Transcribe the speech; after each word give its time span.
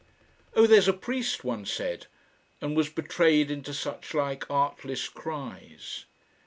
"Oh! 0.55 0.65
there's 0.65 0.87
a 0.87 0.93
priest!" 0.93 1.43
one 1.43 1.63
said, 1.63 2.07
and 2.59 2.75
was 2.75 2.89
betrayed 2.89 3.51
into 3.51 3.69
suchlike 3.71 4.49
artless 4.49 5.07
cries. 5.07 6.05